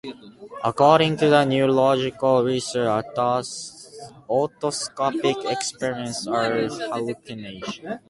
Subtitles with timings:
[0.63, 6.53] According to neurological research, autoscopic experiences are
[6.89, 7.81] hallucinations.